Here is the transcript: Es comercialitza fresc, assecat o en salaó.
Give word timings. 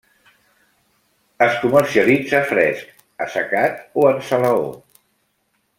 Es 1.47 1.59
comercialitza 1.65 2.41
fresc, 2.53 2.89
assecat 3.27 3.79
o 4.01 4.07
en 4.15 4.25
salaó. 4.31 4.65